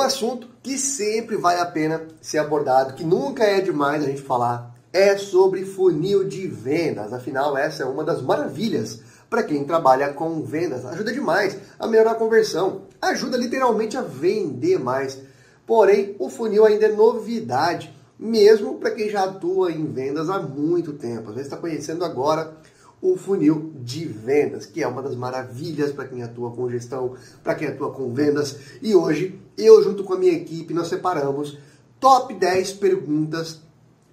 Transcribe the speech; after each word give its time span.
Um 0.00 0.02
assunto 0.02 0.48
que 0.62 0.78
sempre 0.78 1.36
vale 1.36 1.60
a 1.60 1.66
pena 1.66 2.00
ser 2.22 2.38
abordado, 2.38 2.94
que 2.94 3.04
nunca 3.04 3.44
é 3.44 3.60
demais 3.60 4.02
a 4.02 4.06
gente 4.06 4.22
falar, 4.22 4.74
é 4.90 5.18
sobre 5.18 5.66
funil 5.66 6.24
de 6.24 6.46
vendas. 6.46 7.12
Afinal, 7.12 7.54
essa 7.54 7.82
é 7.82 7.86
uma 7.86 8.02
das 8.02 8.22
maravilhas 8.22 9.02
para 9.28 9.42
quem 9.42 9.62
trabalha 9.62 10.10
com 10.14 10.42
vendas. 10.42 10.86
Ajuda 10.86 11.12
demais 11.12 11.58
a 11.78 11.86
melhorar 11.86 12.12
a 12.12 12.14
conversão, 12.14 12.84
ajuda 13.02 13.36
literalmente 13.36 13.94
a 13.94 14.00
vender 14.00 14.78
mais. 14.78 15.18
Porém, 15.66 16.16
o 16.18 16.30
funil 16.30 16.64
ainda 16.64 16.86
é 16.86 16.92
novidade, 16.92 17.94
mesmo 18.18 18.78
para 18.78 18.92
quem 18.92 19.10
já 19.10 19.24
atua 19.24 19.70
em 19.70 19.84
vendas 19.84 20.30
há 20.30 20.40
muito 20.40 20.94
tempo. 20.94 21.28
Às 21.28 21.34
vezes 21.34 21.52
está 21.52 21.58
conhecendo 21.58 22.06
agora 22.06 22.54
o 23.02 23.16
funil 23.16 23.72
de 23.76 24.04
vendas, 24.04 24.66
que 24.66 24.82
é 24.82 24.86
uma 24.86 25.02
das 25.02 25.16
maravilhas 25.16 25.92
para 25.92 26.06
quem 26.06 26.22
atua 26.22 26.50
com 26.50 26.68
gestão, 26.68 27.14
para 27.42 27.54
quem 27.54 27.68
atua 27.68 27.92
com 27.92 28.12
vendas. 28.12 28.58
E 28.82 28.94
hoje, 28.94 29.40
eu 29.56 29.82
junto 29.82 30.04
com 30.04 30.14
a 30.14 30.18
minha 30.18 30.32
equipe, 30.32 30.74
nós 30.74 30.88
separamos 30.88 31.58
top 31.98 32.34
10 32.34 32.72
perguntas 32.74 33.60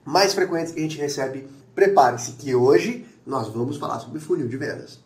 mais 0.05 0.33
frequentes 0.33 0.71
que 0.71 0.79
a 0.79 0.83
gente 0.83 0.97
recebe. 0.97 1.47
Prepare-se 1.75 2.31
que 2.33 2.55
hoje 2.55 3.05
nós 3.25 3.49
vamos 3.49 3.77
falar 3.77 3.99
sobre 3.99 4.19
funil 4.19 4.47
de 4.47 4.57
vendas. 4.57 4.99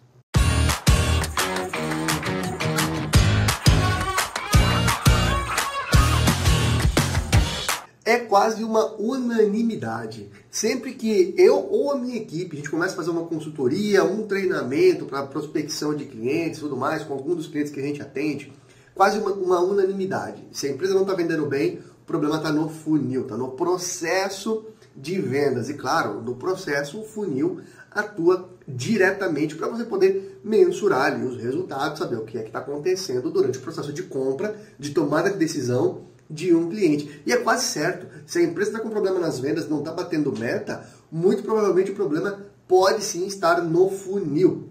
É 8.12 8.20
quase 8.20 8.62
uma 8.64 8.94
unanimidade. 8.96 10.30
Sempre 10.50 10.94
que 10.94 11.34
eu 11.38 11.56
ou 11.56 11.92
a 11.92 11.98
minha 11.98 12.18
equipe, 12.18 12.54
a 12.54 12.58
gente 12.58 12.70
começa 12.70 12.94
a 12.94 12.98
fazer 12.98 13.10
uma 13.10 13.26
consultoria, 13.26 14.04
um 14.04 14.28
treinamento 14.28 15.06
para 15.06 15.26
prospecção 15.26 15.96
de 15.96 16.06
clientes 16.06 16.60
tudo 16.60 16.76
mais, 16.76 17.04
com 17.04 17.14
algum 17.14 17.34
dos 17.34 17.48
clientes 17.48 17.72
que 17.72 17.80
a 17.80 17.84
gente 17.84 18.02
atende, 18.02 18.52
quase 18.94 19.18
uma, 19.18 19.32
uma 19.32 19.60
unanimidade. 19.62 20.46
Se 20.52 20.68
a 20.68 20.72
empresa 20.72 20.94
não 20.94 21.04
está 21.04 21.14
vendendo 21.14 21.46
bem, 21.46 21.80
o 22.02 22.06
problema 22.06 22.36
está 22.36 22.52
no 22.52 22.68
funil, 22.68 23.22
está 23.22 23.38
no 23.38 23.52
processo 23.52 24.66
de 24.94 25.22
vendas. 25.22 25.70
E 25.70 25.76
claro, 25.76 26.22
no 26.22 26.36
processo, 26.36 27.00
o 27.00 27.06
funil 27.06 27.62
atua 27.90 28.50
diretamente 28.68 29.56
para 29.56 29.70
você 29.70 29.86
poder 29.86 30.42
mensurar 30.44 31.14
ali 31.14 31.26
os 31.26 31.42
resultados, 31.42 32.00
saber 32.00 32.18
o 32.18 32.26
que 32.26 32.38
é 32.38 32.42
que 32.42 32.48
está 32.48 32.60
acontecendo 32.60 33.32
durante 33.32 33.58
o 33.58 33.62
processo 33.62 33.94
de 33.94 34.04
compra, 34.04 34.56
de 34.78 34.92
tomada 34.92 35.30
de 35.30 35.38
decisão 35.38 36.11
de 36.32 36.56
um 36.56 36.70
cliente. 36.70 37.22
E 37.26 37.32
é 37.32 37.38
quase 37.38 37.66
certo, 37.66 38.08
se 38.26 38.40
a 38.40 38.44
empresa 38.44 38.72
está 38.72 38.82
com 38.82 38.90
problema 38.90 39.20
nas 39.20 39.40
vendas, 39.40 39.70
não 39.70 39.80
está 39.80 39.92
batendo 39.92 40.38
meta, 40.38 40.88
muito 41.12 41.44
provavelmente 41.44 41.92
o 41.92 41.96
problema 41.96 42.40
pode 42.68 43.04
sim 43.04 43.28
estar 43.28 43.62
no 43.62 43.90
funil, 43.90 44.70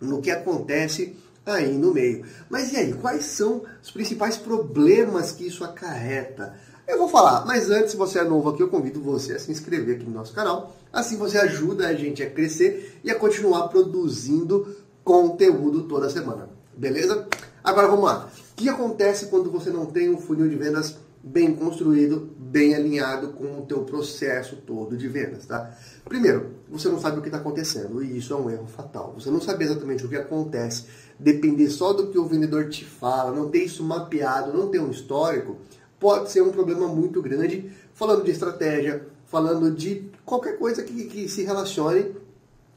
no 0.00 0.20
que 0.20 0.30
acontece 0.30 1.16
aí 1.46 1.78
no 1.78 1.94
meio. 1.94 2.24
Mas 2.50 2.72
e 2.72 2.76
aí, 2.76 2.92
quais 2.92 3.24
são 3.26 3.62
os 3.80 3.90
principais 3.90 4.36
problemas 4.36 5.30
que 5.30 5.46
isso 5.46 5.62
acarreta? 5.62 6.54
Eu 6.88 6.98
vou 6.98 7.08
falar, 7.08 7.44
mas 7.44 7.70
antes, 7.70 7.92
se 7.92 7.96
você 7.96 8.18
é 8.18 8.24
novo 8.24 8.48
aqui, 8.48 8.62
eu 8.62 8.68
convido 8.68 9.00
você 9.00 9.32
a 9.34 9.38
se 9.38 9.50
inscrever 9.50 9.96
aqui 9.96 10.04
no 10.04 10.12
nosso 10.12 10.32
canal. 10.32 10.76
Assim 10.92 11.16
você 11.16 11.38
ajuda 11.38 11.88
a 11.88 11.94
gente 11.94 12.22
a 12.22 12.30
crescer 12.30 13.00
e 13.02 13.10
a 13.10 13.14
continuar 13.14 13.68
produzindo 13.68 14.76
conteúdo 15.04 15.84
toda 15.84 16.10
semana. 16.10 16.48
Beleza? 16.76 17.26
Agora 17.62 17.88
vamos 17.88 18.04
lá. 18.04 18.30
Que 18.56 18.68
acontece 18.70 19.26
quando 19.26 19.50
você 19.50 19.68
não 19.70 19.86
tem 19.86 20.08
um 20.08 20.18
funil 20.18 20.48
de 20.48 20.56
vendas 20.56 20.96
bem 21.22 21.54
construído, 21.54 22.30
bem 22.38 22.74
alinhado 22.74 23.32
com 23.32 23.58
o 23.58 23.66
teu 23.66 23.82
processo 23.82 24.56
todo 24.64 24.96
de 24.96 25.08
vendas, 25.08 25.44
tá? 25.44 25.76
Primeiro, 26.04 26.54
você 26.70 26.88
não 26.88 27.00
sabe 27.00 27.18
o 27.18 27.20
que 27.20 27.28
está 27.28 27.38
acontecendo 27.38 28.02
e 28.02 28.16
isso 28.16 28.32
é 28.32 28.36
um 28.36 28.48
erro 28.48 28.66
fatal. 28.66 29.12
Você 29.18 29.28
não 29.28 29.40
sabe 29.40 29.64
exatamente 29.64 30.06
o 30.06 30.08
que 30.08 30.16
acontece, 30.16 30.86
depender 31.18 31.68
só 31.68 31.92
do 31.92 32.08
que 32.08 32.18
o 32.18 32.26
vendedor 32.26 32.68
te 32.68 32.84
fala, 32.84 33.34
não 33.34 33.50
ter 33.50 33.64
isso 33.64 33.82
mapeado, 33.82 34.56
não 34.56 34.68
ter 34.68 34.78
um 34.78 34.90
histórico, 34.90 35.56
pode 35.98 36.30
ser 36.30 36.42
um 36.42 36.52
problema 36.52 36.86
muito 36.86 37.20
grande, 37.20 37.70
falando 37.92 38.24
de 38.24 38.30
estratégia, 38.30 39.06
falando 39.26 39.70
de 39.70 40.08
qualquer 40.24 40.56
coisa 40.58 40.82
que, 40.82 41.04
que 41.04 41.28
se 41.28 41.42
relacione 41.42 42.14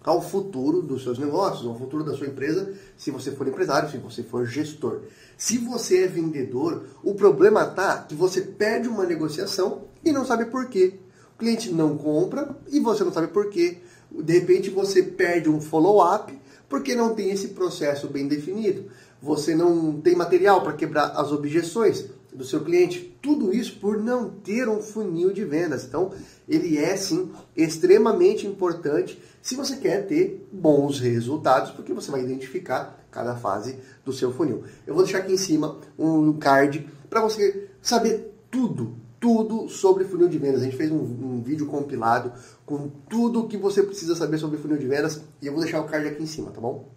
ao 0.09 0.21
futuro 0.21 0.81
dos 0.81 1.03
seus 1.03 1.19
negócios, 1.19 1.67
ao 1.67 1.77
futuro 1.77 2.03
da 2.03 2.15
sua 2.15 2.25
empresa, 2.25 2.73
se 2.97 3.11
você 3.11 3.31
for 3.31 3.47
empresário, 3.47 3.89
se 3.91 3.97
você 3.97 4.23
for 4.23 4.45
gestor. 4.45 5.01
Se 5.37 5.59
você 5.59 6.03
é 6.03 6.07
vendedor, 6.07 6.83
o 7.03 7.13
problema 7.13 7.61
está 7.63 7.99
que 7.99 8.15
você 8.15 8.41
perde 8.41 8.87
uma 8.87 9.05
negociação 9.05 9.83
e 10.03 10.11
não 10.11 10.25
sabe 10.25 10.45
por 10.45 10.67
quê. 10.67 10.95
O 11.35 11.37
cliente 11.37 11.71
não 11.71 11.95
compra 11.95 12.57
e 12.71 12.79
você 12.79 13.03
não 13.03 13.13
sabe 13.13 13.27
por 13.27 13.49
quê. 13.49 13.77
De 14.11 14.33
repente 14.33 14.71
você 14.71 15.03
perde 15.03 15.47
um 15.47 15.61
follow-up 15.61 16.35
porque 16.67 16.95
não 16.95 17.13
tem 17.13 17.29
esse 17.29 17.49
processo 17.49 18.07
bem 18.07 18.27
definido. 18.27 18.85
Você 19.21 19.53
não 19.53 20.01
tem 20.01 20.15
material 20.15 20.63
para 20.63 20.73
quebrar 20.73 21.11
as 21.11 21.31
objeções 21.31 22.05
do 22.33 22.43
seu 22.43 22.63
cliente. 22.63 23.17
Tudo 23.21 23.53
isso 23.53 23.77
por 23.79 23.97
não 23.97 24.29
ter 24.29 24.67
um 24.67 24.81
funil 24.81 25.31
de 25.33 25.43
vendas. 25.43 25.83
Então, 25.85 26.11
ele 26.47 26.77
é 26.77 26.95
sim 26.95 27.31
extremamente 27.55 28.45
importante 28.45 29.21
se 29.41 29.55
você 29.55 29.77
quer 29.77 30.05
ter 30.05 30.47
bons 30.51 30.99
resultados, 30.99 31.71
porque 31.71 31.93
você 31.93 32.11
vai 32.11 32.21
identificar 32.21 32.99
cada 33.11 33.35
fase 33.35 33.77
do 34.05 34.13
seu 34.13 34.31
funil. 34.31 34.63
Eu 34.85 34.93
vou 34.93 35.03
deixar 35.03 35.19
aqui 35.19 35.33
em 35.33 35.37
cima 35.37 35.77
um 35.97 36.33
card 36.33 36.87
para 37.09 37.21
você 37.21 37.69
saber 37.81 38.33
tudo, 38.51 38.95
tudo 39.19 39.67
sobre 39.69 40.05
funil 40.05 40.27
de 40.27 40.37
vendas. 40.37 40.61
A 40.61 40.65
gente 40.65 40.77
fez 40.77 40.91
um, 40.91 40.97
um 40.97 41.41
vídeo 41.41 41.65
compilado 41.65 42.31
com 42.65 42.89
tudo 43.09 43.47
que 43.47 43.57
você 43.57 43.81
precisa 43.81 44.15
saber 44.15 44.37
sobre 44.37 44.57
funil 44.57 44.77
de 44.77 44.87
vendas 44.87 45.21
e 45.41 45.47
eu 45.47 45.53
vou 45.53 45.61
deixar 45.61 45.81
o 45.81 45.85
card 45.85 46.07
aqui 46.07 46.23
em 46.23 46.27
cima, 46.27 46.51
tá 46.51 46.61
bom? 46.61 46.89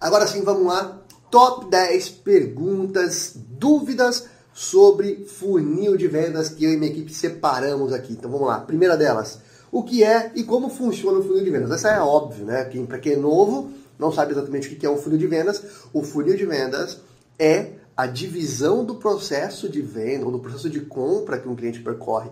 Agora 0.00 0.26
sim, 0.26 0.42
vamos 0.42 0.66
lá. 0.66 1.00
Top 1.30 1.70
10 1.70 2.10
perguntas, 2.10 3.34
dúvidas 3.36 4.28
sobre 4.52 5.24
funil 5.26 5.96
de 5.96 6.06
vendas 6.08 6.48
que 6.48 6.64
eu 6.64 6.72
e 6.72 6.76
minha 6.76 6.90
equipe 6.90 7.12
separamos 7.12 7.92
aqui. 7.92 8.12
Então 8.12 8.30
vamos 8.30 8.46
lá. 8.46 8.60
Primeira 8.60 8.96
delas, 8.96 9.40
o 9.70 9.82
que 9.82 10.04
é 10.04 10.30
e 10.34 10.44
como 10.44 10.68
funciona 10.68 11.18
o 11.18 11.22
funil 11.22 11.44
de 11.44 11.50
vendas? 11.50 11.70
Essa 11.70 11.90
é 11.90 12.00
óbvio, 12.00 12.44
né? 12.44 12.64
Para 12.86 12.98
quem 12.98 13.14
é 13.14 13.16
novo, 13.16 13.70
não 13.98 14.12
sabe 14.12 14.32
exatamente 14.32 14.68
o 14.68 14.76
que 14.76 14.84
é 14.84 14.90
um 14.90 14.98
funil 14.98 15.18
de 15.18 15.26
vendas. 15.26 15.62
O 15.92 16.02
funil 16.02 16.36
de 16.36 16.44
vendas 16.44 17.00
é 17.38 17.72
a 17.96 18.06
divisão 18.06 18.84
do 18.84 18.96
processo 18.96 19.68
de 19.68 19.80
venda 19.80 20.24
ou 20.24 20.32
do 20.32 20.38
processo 20.38 20.68
de 20.68 20.80
compra 20.80 21.38
que 21.38 21.48
um 21.48 21.54
cliente 21.54 21.80
percorre, 21.80 22.30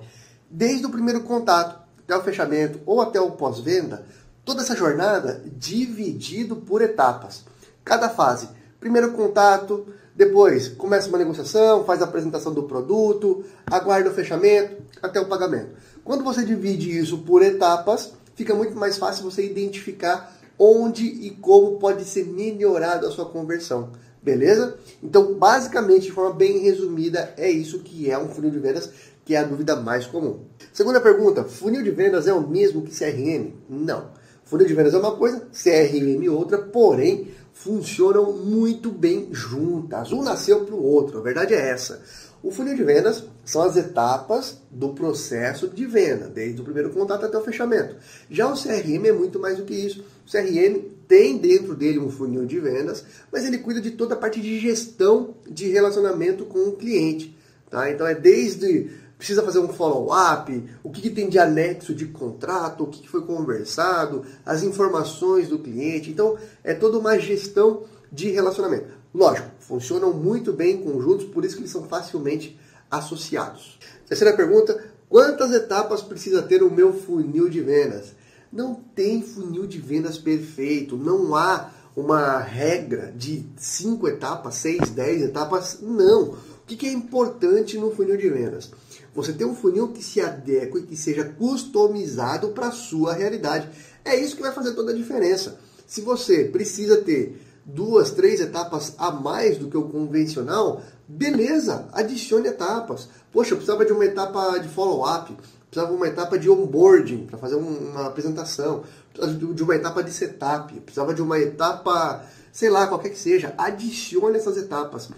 desde 0.51 0.87
o 0.87 0.91
primeiro 0.91 1.23
contato 1.23 1.81
até 2.03 2.17
o 2.17 2.23
fechamento 2.23 2.81
ou 2.85 3.01
até 3.01 3.21
o 3.21 3.33
pós-venda, 3.33 4.05
toda 4.45 4.63
essa 4.63 4.75
jornada 4.75 5.43
dividido 5.57 6.57
por 6.57 6.83
etapas. 6.83 7.45
Cada 7.85 8.09
fase, 8.09 8.49
primeiro 8.81 9.13
contato, 9.13 9.87
depois 10.21 10.69
começa 10.69 11.09
uma 11.09 11.17
negociação, 11.17 11.83
faz 11.85 12.03
a 12.03 12.05
apresentação 12.05 12.53
do 12.53 12.65
produto, 12.65 13.43
aguarda 13.67 14.11
o 14.11 14.13
fechamento 14.13 14.77
até 15.01 15.19
o 15.19 15.27
pagamento. 15.27 15.71
Quando 16.05 16.23
você 16.23 16.45
divide 16.45 16.99
isso 16.99 17.17
por 17.19 17.41
etapas, 17.41 18.13
fica 18.35 18.55
muito 18.55 18.77
mais 18.77 18.99
fácil 18.99 19.25
você 19.25 19.43
identificar 19.43 20.37
onde 20.59 21.07
e 21.07 21.31
como 21.31 21.79
pode 21.79 22.05
ser 22.05 22.27
melhorada 22.27 23.09
a 23.09 23.11
sua 23.11 23.25
conversão. 23.25 23.93
Beleza? 24.23 24.77
Então, 25.03 25.33
basicamente, 25.33 26.03
de 26.03 26.13
forma 26.13 26.35
bem 26.35 26.59
resumida, 26.59 27.33
é 27.39 27.51
isso 27.51 27.79
que 27.79 28.11
é 28.11 28.19
um 28.19 28.29
funil 28.29 28.51
de 28.51 28.59
vendas, 28.59 28.91
que 29.25 29.35
é 29.35 29.39
a 29.39 29.45
dúvida 29.45 29.75
mais 29.75 30.05
comum. 30.05 30.41
Segunda 30.71 31.01
pergunta: 31.01 31.45
funil 31.45 31.83
de 31.83 31.91
vendas 31.91 32.27
é 32.27 32.35
o 32.35 32.47
mesmo 32.47 32.83
que 32.83 32.95
CRM? 32.95 33.55
Não. 33.71 34.09
Funil 34.45 34.67
de 34.67 34.75
vendas 34.75 34.93
é 34.93 34.99
uma 34.99 35.17
coisa, 35.17 35.47
CRM 35.51 36.29
outra, 36.29 36.59
porém 36.59 37.29
funcionam 37.53 38.33
muito 38.33 38.91
bem 38.91 39.29
juntas. 39.33 40.13
Um 40.13 40.23
nasceu 40.23 40.65
para 40.65 40.75
o 40.75 40.83
outro, 40.83 41.19
a 41.19 41.23
verdade 41.23 41.55
é 41.55 41.71
essa. 41.71 42.03
O 42.43 42.51
funil 42.51 42.75
de 42.75 42.83
vendas 42.83 43.25
são 43.45 43.63
as 43.63 43.77
etapas 43.77 44.57
do 44.71 44.91
processo 44.95 45.69
de 45.69 45.85
venda, 45.85 46.27
desde 46.27 46.61
o 46.61 46.65
primeiro 46.65 46.89
contato 46.91 47.27
até 47.27 47.37
o 47.37 47.45
fechamento. 47.45 47.97
Já 48.31 48.51
o 48.51 48.57
CRM 48.57 49.05
é 49.07 49.13
muito 49.13 49.39
mais 49.39 49.59
do 49.59 49.65
que 49.65 49.75
isso. 49.75 50.03
O 50.27 50.31
CRM 50.31 50.81
tem 51.07 51.37
dentro 51.37 51.75
dele 51.75 51.99
um 51.99 52.11
funil 52.11 52.47
de 52.47 52.59
vendas, 52.59 53.05
mas 53.31 53.45
ele 53.45 53.59
cuida 53.59 53.81
de 53.81 53.91
toda 53.91 54.15
a 54.15 54.19
parte 54.19 54.41
de 54.41 54.59
gestão 54.59 55.35
de 55.47 55.69
relacionamento 55.69 56.47
com 56.47 56.61
o 56.61 56.77
cliente. 56.77 57.37
Tá? 57.69 57.91
Então 57.91 58.07
é 58.07 58.15
desde 58.15 58.91
precisa 59.21 59.43
fazer 59.43 59.59
um 59.59 59.69
follow-up, 59.69 60.65
o 60.83 60.89
que, 60.89 61.03
que, 61.03 61.11
tem 61.11 61.29
de 61.29 61.39
anexo 61.39 61.95
de 61.95 62.07
contrato, 62.07 62.85
o 62.85 62.87
que, 62.87 63.03
que 63.03 63.09
foi 63.09 63.21
conversado, 63.21 64.25
as 64.47 64.63
informações 64.63 65.47
do 65.47 65.59
cliente. 65.59 66.11
Então, 66.11 66.39
é 66.65 66.73
toda 66.73 66.99
uma 66.99 67.19
gestão 67.19 67.85
de 68.11 68.31
relacionamento. 68.31 68.87
Lógico, 69.15 69.51
funcionam 69.61 70.15
muito 70.15 70.55
bem 70.55 70.83
conjuntos, 70.83 71.27
por 71.27 71.45
isso 71.45 71.55
que 71.55 71.61
eles 71.61 71.71
são 71.71 71.85
facilmente 71.85 72.59
associados. 72.91 73.79
Terceira 74.09 74.35
pergunta: 74.35 74.83
quantas 75.07 75.53
etapas 75.53 76.01
precisa 76.01 76.41
ter 76.41 76.63
o 76.63 76.71
meu 76.71 76.95
funil 76.95 77.51
de 77.51 77.61
vendas? 77.61 78.15
Não 78.51 78.75
tem 78.75 79.23
funil 79.23 79.67
de 79.67 79.79
vendas 79.79 80.17
perfeito, 80.17 80.97
não 80.97 81.37
há 81.37 81.71
uma 81.95 82.39
regra 82.39 83.13
de 83.15 83.45
cinco 83.59 84.09
etapas, 84.09 84.55
seis, 84.55 84.89
dez 84.89 85.21
etapas, 85.21 85.81
não. 85.83 86.31
O 86.63 86.65
que 86.67 86.87
é 86.87 86.93
importante 86.93 87.77
no 87.77 87.91
funil 87.91 88.17
de 88.17 88.31
vendas? 88.31 88.71
Você 89.15 89.33
tem 89.33 89.47
um 89.47 89.55
funil 89.55 89.89
que 89.89 90.03
se 90.03 90.21
adeque 90.21 90.79
e 90.79 90.83
que 90.83 90.97
seja 90.97 91.25
customizado 91.25 92.49
para 92.49 92.69
a 92.69 92.73
sua 92.73 93.13
realidade. 93.13 93.69
É 94.05 94.15
isso 94.17 94.37
que 94.37 94.43
vai 94.43 94.53
fazer 94.53 94.73
toda 94.75 94.93
a 94.93 94.95
diferença. 94.95 95.59
Se 95.87 96.01
você 96.01 96.45
precisa 96.45 96.99
ter 96.99 97.41
duas, 97.65 98.11
três 98.11 98.41
etapas 98.41 98.95
a 98.99 99.11
mais 99.11 99.59
do 99.59 99.69
que 99.69 99.77
o 99.77 99.89
convencional, 99.89 100.83
beleza, 101.09 101.89
adicione 101.93 102.49
etapas. 102.49 103.09
Poxa, 103.33 103.53
eu 103.53 103.57
precisava 103.57 103.85
de 103.85 103.93
uma 103.93 104.05
etapa 104.05 104.59
de 104.59 104.69
follow-up, 104.69 105.37
precisava 105.69 105.93
de 105.93 105.97
uma 105.97 106.09
etapa 106.09 106.39
de 106.39 106.49
onboarding 106.49 107.27
para 107.27 107.39
fazer 107.39 107.57
uma 107.57 108.07
apresentação, 108.07 108.85
precisava 109.13 109.55
de 109.55 109.63
uma 109.63 109.75
etapa 109.75 110.03
de 110.03 110.13
setup, 110.13 110.73
precisava 110.81 111.13
de 111.13 111.23
uma 111.23 111.39
etapa, 111.39 112.25
sei 112.53 112.71
lá, 112.71 112.87
qualquer 112.87 113.11
que 113.11 113.19
seja. 113.19 113.55
Adicione 113.59 114.37
essas 114.37 114.57
etapas. 114.57 115.11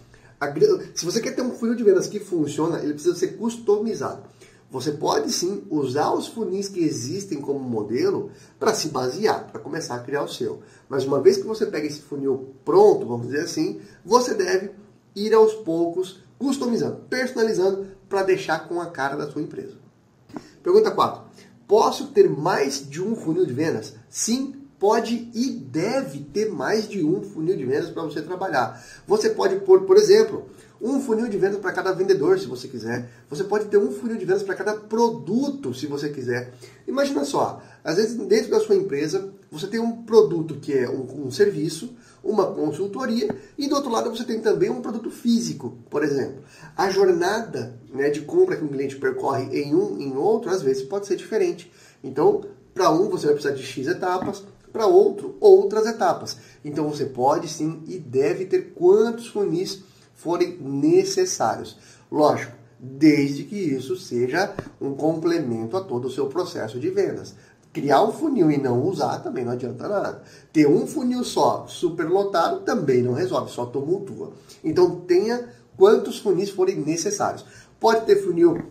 Se 0.94 1.04
você 1.04 1.20
quer 1.20 1.34
ter 1.34 1.42
um 1.42 1.52
funil 1.52 1.74
de 1.74 1.84
vendas 1.84 2.06
que 2.06 2.20
funciona, 2.20 2.78
ele 2.78 2.94
precisa 2.94 3.14
ser 3.14 3.36
customizado. 3.36 4.22
Você 4.72 4.92
pode 4.92 5.30
sim 5.30 5.64
usar 5.68 6.12
os 6.14 6.28
funis 6.28 6.66
que 6.66 6.80
existem 6.80 7.40
como 7.40 7.60
modelo 7.60 8.30
para 8.58 8.72
se 8.72 8.88
basear, 8.88 9.46
para 9.52 9.60
começar 9.60 9.96
a 9.96 10.00
criar 10.00 10.22
o 10.22 10.28
seu. 10.28 10.62
Mas 10.88 11.04
uma 11.04 11.20
vez 11.20 11.36
que 11.36 11.46
você 11.46 11.66
pega 11.66 11.86
esse 11.86 12.00
funil 12.00 12.54
pronto, 12.64 13.06
vamos 13.06 13.26
dizer 13.26 13.42
assim, 13.42 13.80
você 14.02 14.34
deve 14.34 14.70
ir 15.14 15.34
aos 15.34 15.52
poucos 15.52 16.20
customizando, 16.38 17.02
personalizando 17.10 17.86
para 18.08 18.22
deixar 18.22 18.66
com 18.66 18.80
a 18.80 18.86
cara 18.86 19.14
da 19.14 19.30
sua 19.30 19.42
empresa. 19.42 19.74
Pergunta 20.62 20.90
4. 20.90 21.22
Posso 21.68 22.06
ter 22.08 22.30
mais 22.30 22.88
de 22.88 23.02
um 23.02 23.14
funil 23.14 23.44
de 23.44 23.52
vendas? 23.52 23.94
Sim, 24.08 24.61
pode 24.82 25.30
e 25.32 25.48
deve 25.48 26.18
ter 26.18 26.50
mais 26.50 26.88
de 26.88 27.04
um 27.04 27.22
funil 27.22 27.56
de 27.56 27.64
vendas 27.64 27.90
para 27.90 28.02
você 28.02 28.20
trabalhar. 28.20 28.84
Você 29.06 29.30
pode 29.30 29.60
pôr, 29.60 29.82
por 29.82 29.96
exemplo, 29.96 30.46
um 30.80 31.00
funil 31.00 31.28
de 31.28 31.38
vendas 31.38 31.60
para 31.60 31.70
cada 31.70 31.92
vendedor, 31.92 32.36
se 32.36 32.48
você 32.48 32.66
quiser. 32.66 33.08
Você 33.30 33.44
pode 33.44 33.66
ter 33.66 33.76
um 33.76 33.92
funil 33.92 34.16
de 34.16 34.24
vendas 34.24 34.42
para 34.42 34.56
cada 34.56 34.74
produto, 34.74 35.72
se 35.72 35.86
você 35.86 36.08
quiser. 36.08 36.52
Imagina 36.84 37.24
só, 37.24 37.62
às 37.84 37.94
vezes 37.94 38.16
dentro 38.16 38.50
da 38.50 38.58
sua 38.58 38.74
empresa 38.74 39.32
você 39.52 39.68
tem 39.68 39.78
um 39.78 40.02
produto 40.02 40.56
que 40.56 40.76
é 40.76 40.90
um, 40.90 41.26
um 41.26 41.30
serviço, 41.30 41.94
uma 42.24 42.46
consultoria 42.46 43.32
e 43.56 43.68
do 43.68 43.76
outro 43.76 43.88
lado 43.88 44.10
você 44.10 44.24
tem 44.24 44.40
também 44.40 44.68
um 44.68 44.82
produto 44.82 45.12
físico, 45.12 45.78
por 45.88 46.02
exemplo. 46.02 46.42
A 46.76 46.90
jornada 46.90 47.78
né, 47.94 48.10
de 48.10 48.22
compra 48.22 48.56
que 48.56 48.64
um 48.64 48.68
cliente 48.68 48.96
percorre 48.96 49.44
em 49.56 49.76
um 49.76 50.00
em 50.00 50.16
outro 50.16 50.50
às 50.50 50.60
vezes 50.60 50.82
pode 50.82 51.06
ser 51.06 51.14
diferente. 51.14 51.70
Então, 52.02 52.42
para 52.74 52.90
um 52.90 53.08
você 53.08 53.26
vai 53.26 53.34
precisar 53.34 53.54
de 53.54 53.62
X 53.62 53.86
etapas, 53.86 54.42
para 54.72 54.86
outro 54.86 55.36
outras 55.40 55.86
etapas. 55.86 56.38
Então 56.64 56.88
você 56.88 57.04
pode 57.04 57.48
sim 57.48 57.82
e 57.86 57.98
deve 57.98 58.46
ter 58.46 58.72
quantos 58.74 59.28
funis 59.28 59.82
forem 60.14 60.56
necessários. 60.58 61.76
Lógico, 62.10 62.56
desde 62.78 63.44
que 63.44 63.56
isso 63.56 63.96
seja 63.96 64.54
um 64.80 64.94
complemento 64.94 65.76
a 65.76 65.80
todo 65.80 66.06
o 66.06 66.10
seu 66.10 66.26
processo 66.26 66.80
de 66.80 66.90
vendas. 66.90 67.34
Criar 67.72 68.02
um 68.02 68.12
funil 68.12 68.50
e 68.50 68.58
não 68.58 68.82
usar 68.82 69.20
também 69.20 69.44
não 69.44 69.52
adianta 69.52 69.88
nada. 69.88 70.22
Ter 70.52 70.66
um 70.66 70.86
funil 70.86 71.24
só, 71.24 71.66
superlotado, 71.66 72.60
também 72.60 73.02
não 73.02 73.14
resolve, 73.14 73.50
só 73.50 73.64
tumultua. 73.64 74.32
Então 74.62 75.00
tenha 75.00 75.48
quantos 75.76 76.18
funis 76.18 76.50
forem 76.50 76.76
necessários. 76.76 77.44
Pode 77.80 78.04
ter 78.04 78.16
funil 78.16 78.62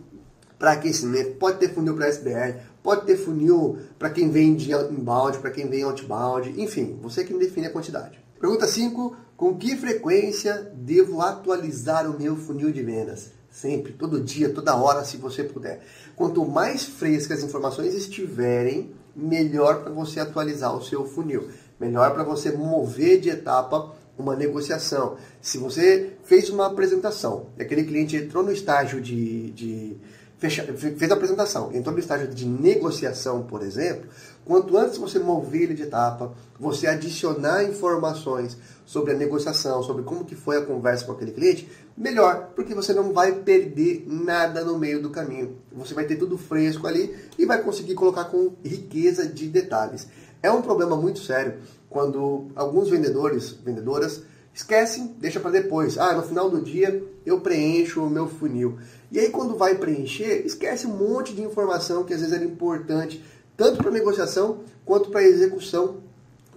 para 0.59 0.73
aquecimento, 0.73 1.37
pode 1.37 1.57
ter 1.57 1.73
funil 1.73 1.95
para 1.95 2.07
SDR, 2.07 2.59
pode 2.83 3.05
ter 3.05 3.17
funil 3.17 3.77
para 3.97 4.09
quem 4.09 4.29
vende 4.29 4.71
inbound, 4.71 5.39
para 5.39 5.51
quem 5.51 5.67
vem 5.67 5.83
outbound, 5.83 6.61
enfim, 6.61 6.97
você 7.01 7.23
que 7.23 7.33
define 7.33 7.67
a 7.67 7.71
quantidade. 7.71 8.19
Pergunta 8.39 8.67
5. 8.67 9.15
Com 9.37 9.55
que 9.55 9.75
frequência 9.75 10.71
devo 10.75 11.21
atualizar 11.21 12.09
o 12.09 12.19
meu 12.19 12.35
funil 12.35 12.71
de 12.71 12.83
vendas? 12.83 13.31
Sempre, 13.49 13.91
todo 13.93 14.21
dia, 14.21 14.53
toda 14.53 14.75
hora, 14.75 15.03
se 15.03 15.17
você 15.17 15.43
puder. 15.43 15.83
Quanto 16.15 16.45
mais 16.45 16.83
frescas 16.83 17.39
as 17.39 17.43
informações 17.43 17.93
estiverem, 17.93 18.91
melhor 19.15 19.83
para 19.83 19.91
você 19.91 20.19
atualizar 20.19 20.75
o 20.75 20.83
seu 20.83 21.05
funil. 21.05 21.49
Melhor 21.79 22.13
para 22.13 22.23
você 22.23 22.51
mover 22.51 23.19
de 23.19 23.29
etapa 23.29 23.93
uma 24.17 24.35
negociação. 24.35 25.17
Se 25.41 25.57
você 25.57 26.13
fez 26.23 26.49
uma 26.49 26.67
apresentação 26.67 27.47
e 27.57 27.63
aquele 27.63 27.83
cliente 27.83 28.15
entrou 28.15 28.43
no 28.43 28.51
estágio 28.51 29.01
de, 29.01 29.51
de 29.51 29.97
fecha, 30.41 30.63
fez 30.73 31.11
a 31.11 31.13
apresentação, 31.13 31.71
entrou 31.71 31.93
no 31.93 31.99
estágio 31.99 32.27
de 32.27 32.47
negociação, 32.47 33.43
por 33.43 33.61
exemplo, 33.61 34.09
quanto 34.43 34.75
antes 34.75 34.97
você 34.97 35.19
mover 35.19 35.61
ele 35.61 35.75
de 35.75 35.83
etapa, 35.83 36.33
você 36.59 36.87
adicionar 36.87 37.63
informações 37.63 38.57
sobre 38.83 39.13
a 39.13 39.15
negociação, 39.15 39.83
sobre 39.83 40.01
como 40.01 40.25
que 40.25 40.33
foi 40.33 40.57
a 40.57 40.65
conversa 40.65 41.05
com 41.05 41.11
aquele 41.11 41.31
cliente, 41.31 41.69
melhor, 41.95 42.49
porque 42.55 42.73
você 42.73 42.91
não 42.91 43.13
vai 43.13 43.33
perder 43.33 44.03
nada 44.07 44.65
no 44.65 44.79
meio 44.79 44.99
do 44.99 45.11
caminho. 45.11 45.57
Você 45.73 45.93
vai 45.93 46.05
ter 46.05 46.15
tudo 46.15 46.39
fresco 46.39 46.87
ali 46.87 47.15
e 47.37 47.45
vai 47.45 47.61
conseguir 47.61 47.93
colocar 47.93 48.23
com 48.25 48.53
riqueza 48.65 49.27
de 49.27 49.47
detalhes. 49.47 50.07
É 50.41 50.51
um 50.51 50.63
problema 50.63 50.97
muito 50.97 51.19
sério 51.19 51.59
quando 51.87 52.47
alguns 52.55 52.89
vendedores, 52.89 53.51
vendedoras, 53.51 54.23
esquecem, 54.53 55.15
deixa 55.19 55.39
para 55.39 55.51
depois. 55.51 55.97
Ah, 55.97 56.13
no 56.13 56.23
final 56.23 56.49
do 56.49 56.61
dia 56.61 57.03
eu 57.25 57.39
preencho 57.41 58.03
o 58.03 58.09
meu 58.09 58.27
funil. 58.27 58.77
E 59.11 59.19
aí 59.19 59.29
quando 59.29 59.57
vai 59.57 59.75
preencher, 59.75 60.45
esquece 60.45 60.87
um 60.87 60.95
monte 60.95 61.33
de 61.33 61.41
informação 61.41 62.03
que 62.03 62.13
às 62.13 62.19
vezes 62.19 62.33
era 62.33 62.43
importante, 62.43 63.23
tanto 63.57 63.77
para 63.77 63.91
negociação 63.91 64.59
quanto 64.85 65.09
para 65.09 65.23
execução 65.23 65.97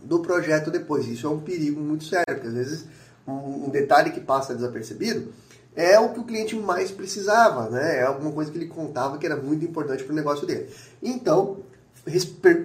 do 0.02 0.20
projeto 0.20 0.70
depois. 0.70 1.06
Isso 1.06 1.26
é 1.26 1.31
um 1.31 1.41
perigo 1.41 1.81
muito 1.81 2.05
sério, 2.05 2.25
porque 2.26 2.49
às 2.49 2.55
vezes 2.55 2.85
um, 3.26 3.69
detalhe 3.70 4.11
que 4.11 4.20
passa 4.20 4.55
desapercebido 4.55 5.32
é 5.75 5.99
o 5.99 6.11
que 6.11 6.20
o 6.20 6.25
cliente 6.25 6.55
mais 6.55 6.90
precisava, 6.90 7.69
né? 7.69 7.99
É 7.99 8.02
alguma 8.02 8.31
coisa 8.31 8.50
que 8.50 8.58
ele 8.58 8.67
contava 8.67 9.19
que 9.19 9.26
era 9.26 9.37
muito 9.37 9.64
importante 9.64 10.05
para 10.05 10.12
o 10.12 10.17
negócio 10.17 10.47
dele. 10.47 10.69
Então, 11.02 11.58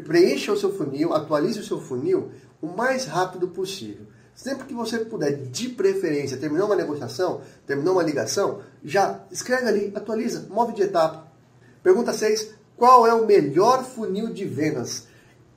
preencha 0.06 0.52
o 0.52 0.58
seu 0.58 0.72
funil, 0.72 1.14
atualize 1.14 1.60
o 1.60 1.64
seu 1.64 1.80
funil 1.80 2.30
o 2.62 2.68
mais 2.68 3.06
rápido 3.06 3.48
possível. 3.48 4.06
Sempre 4.42 4.68
que 4.68 4.74
você 4.74 5.00
puder, 5.00 5.36
de 5.36 5.68
preferência, 5.68 6.38
terminou 6.38 6.68
uma 6.68 6.76
negociação, 6.78 7.42
terminou 7.68 7.96
uma 7.96 8.04
ligação, 8.04 8.62
já 8.82 9.20
escreve 9.30 9.68
ali, 9.68 9.92
atualiza, 9.94 10.48
move 10.50 10.72
de 10.72 10.84
etapa. 10.84 11.28
Pergunta 11.84 12.14
6. 12.14 12.52
Qual 12.78 13.06
é 13.06 13.14
o 13.14 13.26
melhor 13.26 13.84
funil 13.84 14.32
de 14.32 14.46
vendas? 14.46 15.08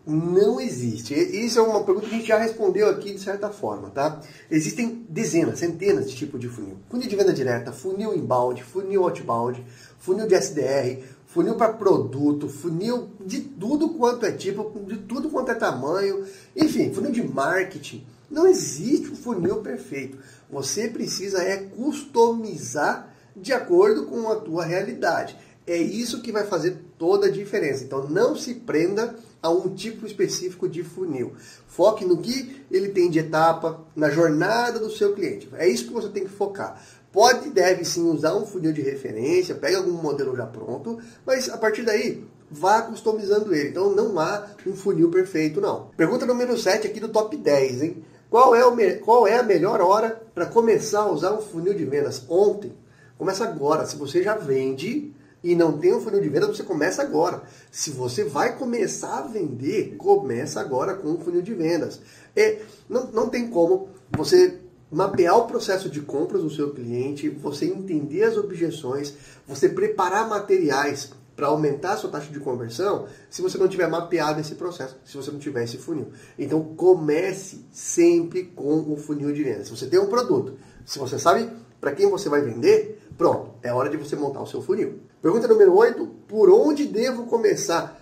Não 0.05 0.61
existe. 0.61 1.15
Isso 1.15 1.61
é 1.61 1.63
uma 1.63 1.85
pergunta 1.85 2.09
que 2.09 2.15
a 2.17 2.19
gente 2.19 2.27
já 2.27 2.37
respondeu 2.37 2.89
aqui 2.89 3.15
de 3.15 3.21
certa 3.21 3.51
forma, 3.51 3.89
tá? 3.91 4.21
Existem 4.51 5.07
dezenas, 5.09 5.61
centenas 5.61 6.11
de 6.11 6.17
tipos 6.17 6.41
de 6.41 6.49
funil. 6.49 6.77
Funil 6.91 7.09
de 7.09 7.15
venda 7.15 7.33
direta, 7.33 7.71
funil 7.71 8.13
inbound, 8.13 8.65
funil 8.65 9.05
outbound, 9.05 9.65
funil 10.01 10.27
de 10.27 10.35
SDR, 10.35 11.05
funil 11.29 11.55
para 11.55 11.73
produto, 11.73 12.49
funil 12.49 13.11
de 13.25 13.43
tudo 13.43 13.91
quanto 13.91 14.27
é 14.27 14.33
tipo, 14.33 14.77
de 14.81 14.97
tudo 14.97 15.31
quanto 15.31 15.53
é 15.53 15.55
tamanho, 15.55 16.27
enfim, 16.57 16.93
funil 16.93 17.13
de 17.13 17.23
marketing. 17.23 18.05
Não 18.33 18.47
existe 18.47 19.11
um 19.11 19.15
funil 19.15 19.57
perfeito. 19.57 20.17
Você 20.51 20.89
precisa 20.89 21.43
é 21.43 21.59
customizar 21.59 23.15
de 23.37 23.53
acordo 23.53 24.07
com 24.07 24.27
a 24.31 24.37
tua 24.37 24.65
realidade. 24.65 25.37
É 25.67 25.77
isso 25.77 26.23
que 26.23 26.33
vai 26.33 26.47
fazer 26.47 26.79
toda 26.99 27.27
a 27.27 27.31
diferença. 27.31 27.85
Então 27.85 28.09
não 28.09 28.35
se 28.35 28.55
prenda 28.55 29.15
a 29.43 29.51
um 29.51 29.69
tipo 29.75 30.07
específico 30.07 30.67
de 30.67 30.83
funil. 30.83 31.35
Foque 31.67 32.07
no 32.07 32.17
que 32.17 32.65
ele 32.71 32.89
tem 32.89 33.11
de 33.11 33.19
etapa, 33.19 33.85
na 33.95 34.09
jornada 34.09 34.79
do 34.79 34.91
seu 34.91 35.13
cliente. 35.13 35.51
É 35.53 35.69
isso 35.69 35.89
que 35.89 35.93
você 35.93 36.09
tem 36.09 36.25
que 36.25 36.31
focar. 36.31 36.83
Pode 37.13 37.49
e 37.49 37.51
deve 37.51 37.85
sim 37.85 38.09
usar 38.09 38.35
um 38.35 38.47
funil 38.47 38.73
de 38.73 38.81
referência, 38.81 39.55
pega 39.55 39.77
algum 39.77 39.93
modelo 39.93 40.35
já 40.35 40.47
pronto, 40.47 40.99
mas 41.27 41.51
a 41.51 41.59
partir 41.59 41.83
daí 41.83 42.25
vá 42.51 42.81
customizando 42.81 43.55
ele. 43.55 43.69
Então 43.69 43.95
não 43.95 44.19
há 44.19 44.47
um 44.67 44.75
funil 44.75 45.11
perfeito, 45.11 45.61
não. 45.61 45.91
Pergunta 45.97 46.25
número 46.25 46.57
7 46.57 46.87
aqui 46.87 46.99
do 46.99 47.11
top 47.11 47.37
10, 47.37 47.83
hein? 47.83 48.05
Qual 48.33 48.57
é, 48.57 48.65
o, 48.65 48.75
qual 49.01 49.27
é 49.27 49.37
a 49.37 49.43
melhor 49.43 49.83
hora 49.83 50.23
para 50.35 50.47
começar 50.47 51.01
a 51.01 51.11
usar 51.11 51.35
um 51.35 51.43
funil 51.43 51.75
de 51.75 51.85
vendas? 51.85 52.25
Ontem. 52.31 52.73
Começa 53.19 53.45
agora. 53.45 53.85
Se 53.85 53.95
você 53.95 54.23
já 54.23 54.35
vende 54.35 55.13
e 55.45 55.55
não 55.55 55.77
tem 55.77 55.95
um 55.95 56.01
funil 56.01 56.19
de 56.19 56.31
vendas, 56.31 56.57
você 56.57 56.63
começa 56.63 57.03
agora. 57.03 57.43
Se 57.71 57.91
você 57.91 58.25
vai 58.25 58.57
começar 58.57 59.19
a 59.19 59.27
vender, 59.27 59.97
começa 59.99 60.63
agora 60.63 60.95
com 60.95 61.09
um 61.09 61.19
funil 61.19 61.43
de 61.43 61.53
vendas. 61.53 62.01
É, 62.35 62.61
não, 62.89 63.05
não 63.09 63.29
tem 63.29 63.51
como 63.51 63.91
você 64.17 64.61
mapear 64.91 65.37
o 65.37 65.47
processo 65.47 65.91
de 65.91 66.01
compras 66.01 66.43
do 66.43 66.49
seu 66.49 66.73
cliente, 66.73 67.29
você 67.29 67.67
entender 67.67 68.25
as 68.25 68.39
objeções, 68.39 69.13
você 69.47 69.69
preparar 69.69 70.27
materiais 70.27 71.11
para 71.35 71.47
aumentar 71.47 71.93
a 71.93 71.97
sua 71.97 72.11
taxa 72.11 72.31
de 72.31 72.41
conversão 72.41 73.07
se 73.31 73.43
você 73.43 73.57
não 73.59 73.69
tiver 73.69 73.89
mapeado 73.89 74.41
esse 74.41 74.55
processo, 74.55 74.97
se 75.05 75.17
você 75.17 75.31
não 75.31 75.39
tiver 75.39 75.65
esse 75.65 75.79
funil. 75.79 76.09
Então 76.39 76.63
comece 76.77 77.65
sempre 77.73 78.45
com 78.45 78.93
o 78.93 78.97
funil 78.97 79.33
de 79.33 79.43
venda. 79.43 79.65
Se 79.65 79.71
você 79.71 79.87
tem 79.87 79.99
um 79.99 80.07
produto, 80.07 80.55
se 80.85 80.99
você 80.99 81.19
sabe 81.19 81.51
para 81.81 81.93
quem 81.93 82.09
você 82.09 82.29
vai 82.29 82.43
vender, 82.43 83.03
pronto, 83.17 83.55
é 83.63 83.73
hora 83.73 83.89
de 83.89 83.97
você 83.97 84.15
montar 84.15 84.43
o 84.43 84.47
seu 84.47 84.63
funil. 84.63 85.01
Pergunta 85.21 85.49
número 85.49 85.75
8, 85.75 86.07
por 86.29 86.51
onde 86.51 86.87
devo 86.87 87.27
começar 87.27 88.01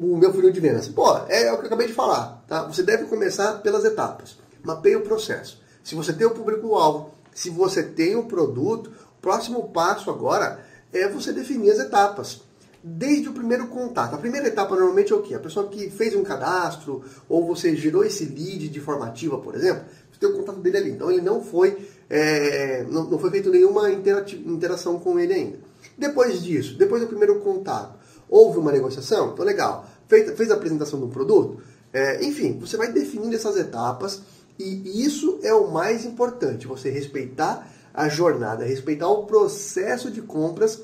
o 0.00 0.16
meu 0.16 0.32
funil 0.32 0.50
de 0.50 0.60
vendas? 0.60 0.88
Pô, 0.88 1.16
é 1.28 1.52
o 1.52 1.56
que 1.56 1.62
eu 1.62 1.66
acabei 1.66 1.86
de 1.86 1.92
falar, 1.92 2.44
tá? 2.48 2.64
Você 2.64 2.82
deve 2.82 3.04
começar 3.04 3.62
pelas 3.62 3.84
etapas. 3.84 4.38
Mapeie 4.62 4.96
o 4.96 5.02
processo. 5.02 5.62
Se 5.82 5.94
você 5.94 6.12
tem 6.12 6.26
o 6.26 6.30
público-alvo, 6.30 7.10
se 7.34 7.50
você 7.50 7.82
tem 7.82 8.16
o 8.16 8.24
produto, 8.24 8.90
o 9.18 9.20
próximo 9.20 9.68
passo 9.68 10.10
agora 10.10 10.64
é 10.92 11.08
você 11.08 11.32
definir 11.32 11.70
as 11.70 11.78
etapas 11.78 12.42
desde 12.86 13.30
o 13.30 13.32
primeiro 13.32 13.68
contato. 13.68 14.14
A 14.14 14.18
primeira 14.18 14.46
etapa 14.46 14.74
normalmente 14.76 15.10
é 15.10 15.16
o 15.16 15.22
quê? 15.22 15.34
A 15.34 15.38
pessoa 15.38 15.68
que 15.68 15.88
fez 15.88 16.14
um 16.14 16.22
cadastro 16.22 17.02
ou 17.26 17.46
você 17.46 17.74
gerou 17.74 18.04
esse 18.04 18.26
lead 18.26 18.68
de 18.68 18.78
formativa, 18.78 19.38
por 19.38 19.54
exemplo. 19.54 19.84
Você 20.12 20.20
tem 20.20 20.28
o 20.28 20.36
contato 20.36 20.60
dele 20.60 20.76
ali. 20.76 20.90
Então 20.90 21.10
ele 21.10 21.22
não 21.22 21.42
foi, 21.42 21.88
é, 22.10 22.84
não, 22.90 23.04
não 23.04 23.18
foi 23.18 23.30
feito 23.30 23.50
nenhuma 23.50 23.90
interação 23.90 25.00
com 25.00 25.18
ele 25.18 25.32
ainda. 25.32 25.58
Depois 25.96 26.42
disso, 26.42 26.76
depois 26.76 27.00
do 27.00 27.08
primeiro 27.08 27.40
contato, 27.40 27.98
houve 28.28 28.58
uma 28.58 28.70
negociação? 28.70 29.32
Então 29.32 29.46
legal. 29.46 29.86
Fez, 30.06 30.30
fez 30.36 30.50
a 30.50 30.54
apresentação 30.54 31.00
do 31.00 31.08
produto? 31.08 31.62
É, 31.90 32.22
enfim, 32.22 32.58
você 32.60 32.76
vai 32.76 32.92
definindo 32.92 33.34
essas 33.34 33.56
etapas 33.56 34.20
e 34.58 35.04
isso 35.04 35.38
é 35.42 35.54
o 35.54 35.70
mais 35.70 36.04
importante, 36.04 36.66
você 36.66 36.90
respeitar 36.90 37.66
a 37.94 38.08
jornada, 38.08 38.64
respeitar 38.64 39.08
o 39.08 39.24
processo 39.24 40.10
de 40.10 40.20
compras 40.20 40.82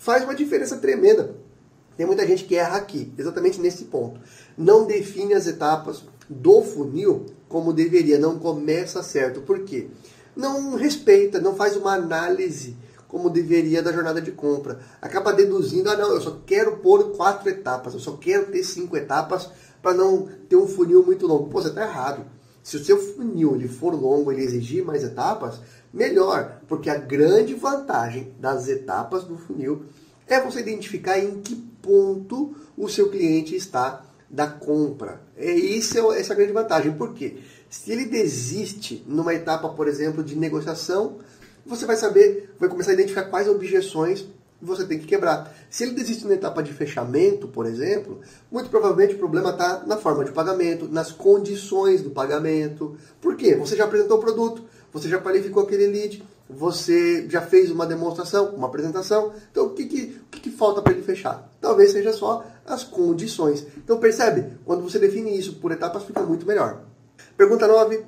faz 0.00 0.24
uma 0.24 0.34
diferença 0.34 0.78
tremenda. 0.78 1.36
Tem 1.94 2.06
muita 2.06 2.26
gente 2.26 2.44
que 2.44 2.56
erra 2.56 2.78
aqui, 2.78 3.12
exatamente 3.18 3.60
nesse 3.60 3.84
ponto. 3.84 4.18
Não 4.56 4.86
define 4.86 5.34
as 5.34 5.46
etapas 5.46 6.02
do 6.28 6.62
funil 6.62 7.26
como 7.48 7.72
deveria, 7.72 8.18
não 8.18 8.38
começa 8.38 9.02
certo. 9.02 9.42
Por 9.42 9.60
quê? 9.60 9.88
Não 10.34 10.74
respeita, 10.74 11.38
não 11.38 11.54
faz 11.54 11.76
uma 11.76 11.92
análise 11.92 12.76
como 13.06 13.28
deveria 13.28 13.82
da 13.82 13.92
jornada 13.92 14.22
de 14.22 14.32
compra. 14.32 14.80
Acaba 15.02 15.34
deduzindo, 15.34 15.90
ah 15.90 15.96
não, 15.96 16.12
eu 16.12 16.20
só 16.20 16.40
quero 16.46 16.78
pôr 16.78 17.10
quatro 17.14 17.50
etapas, 17.50 17.92
eu 17.92 18.00
só 18.00 18.12
quero 18.12 18.46
ter 18.46 18.64
cinco 18.64 18.96
etapas 18.96 19.50
para 19.82 19.92
não 19.92 20.28
ter 20.48 20.56
um 20.56 20.66
funil 20.66 21.04
muito 21.04 21.26
longo. 21.26 21.50
Pô, 21.50 21.60
você 21.60 21.68
está 21.68 21.82
errado. 21.82 22.24
Se 22.62 22.76
o 22.76 22.84
seu 22.84 22.98
funil 22.98 23.54
ele 23.54 23.68
for 23.68 23.94
longo, 23.94 24.32
ele 24.32 24.44
exigir 24.44 24.82
mais 24.82 25.02
etapas, 25.04 25.60
melhor, 25.92 26.60
porque 26.68 26.88
a 26.88 26.96
grande 26.96 27.54
vantagem 27.54 28.32
das 28.38 28.68
etapas 28.68 29.24
do 29.24 29.36
funil 29.36 29.84
é 30.26 30.40
você 30.40 30.60
identificar 30.60 31.18
em 31.18 31.40
que 31.40 31.56
ponto 31.82 32.54
o 32.76 32.88
seu 32.88 33.10
cliente 33.10 33.56
está 33.56 34.04
da 34.28 34.46
compra. 34.46 35.20
É 35.36 35.52
isso 35.52 35.98
é 35.98 36.20
essa 36.20 36.32
é 36.32 36.34
a 36.34 36.36
grande 36.36 36.52
vantagem. 36.52 36.92
Por 36.92 37.14
quê? 37.14 37.38
Se 37.68 37.90
ele 37.90 38.04
desiste 38.04 39.04
numa 39.06 39.34
etapa, 39.34 39.68
por 39.70 39.88
exemplo, 39.88 40.22
de 40.22 40.36
negociação, 40.36 41.18
você 41.66 41.84
vai 41.84 41.96
saber, 41.96 42.54
vai 42.58 42.68
começar 42.68 42.92
a 42.92 42.94
identificar 42.94 43.24
quais 43.24 43.48
objeções 43.48 44.26
você 44.62 44.84
tem 44.84 44.98
que 44.98 45.06
quebrar. 45.06 45.52
Se 45.70 45.84
ele 45.84 45.92
desiste 45.92 46.26
na 46.26 46.34
etapa 46.34 46.62
de 46.62 46.72
fechamento, 46.72 47.48
por 47.48 47.66
exemplo, 47.66 48.20
muito 48.50 48.68
provavelmente 48.68 49.14
o 49.14 49.18
problema 49.18 49.50
está 49.50 49.84
na 49.86 49.96
forma 49.96 50.24
de 50.24 50.32
pagamento, 50.32 50.86
nas 50.88 51.10
condições 51.10 52.02
do 52.02 52.10
pagamento. 52.10 52.96
Por 53.20 53.36
quê? 53.36 53.56
Você 53.56 53.74
já 53.74 53.84
apresentou 53.84 54.18
o 54.18 54.20
produto, 54.20 54.64
você 54.92 55.08
já 55.08 55.18
qualificou 55.18 55.62
aquele 55.62 55.86
lead, 55.86 56.22
você 56.48 57.28
já 57.28 57.40
fez 57.40 57.70
uma 57.70 57.86
demonstração, 57.86 58.54
uma 58.54 58.66
apresentação. 58.66 59.32
Então, 59.50 59.66
o 59.66 59.70
que, 59.70 59.86
que, 59.86 60.20
o 60.26 60.30
que, 60.30 60.40
que 60.40 60.50
falta 60.50 60.82
para 60.82 60.92
ele 60.92 61.02
fechar? 61.02 61.48
Talvez 61.60 61.92
seja 61.92 62.12
só 62.12 62.44
as 62.66 62.82
condições. 62.82 63.66
Então, 63.76 63.98
percebe? 63.98 64.58
Quando 64.64 64.82
você 64.82 64.98
define 64.98 65.38
isso 65.38 65.56
por 65.56 65.70
etapas, 65.70 66.04
fica 66.04 66.22
muito 66.22 66.46
melhor. 66.46 66.82
Pergunta 67.36 67.68
9. 67.68 68.02